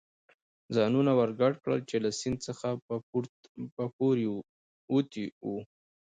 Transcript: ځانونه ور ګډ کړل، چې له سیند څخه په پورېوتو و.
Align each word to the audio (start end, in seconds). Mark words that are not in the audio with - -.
ځانونه 0.75 1.11
ور 1.15 1.31
ګډ 1.41 1.53
کړل، 1.63 1.79
چې 1.89 1.97
له 2.03 2.09
سیند 2.19 2.39
څخه 2.47 2.67
په 3.79 3.83
پورېوتو 3.95 5.23
و. 5.51 5.53